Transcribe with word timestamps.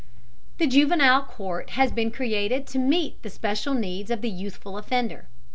The 0.57 0.65
juvenile 0.65 1.21
court 1.21 1.69
has 1.77 1.91
been 1.91 2.09
created 2.09 2.65
to 2.69 2.79
meet 2.79 3.21
the 3.21 3.29
special 3.29 3.75
needs 3.75 4.09
of 4.09 4.21
the 4.21 4.31
youthful 4.31 4.75
offender. 4.79 5.27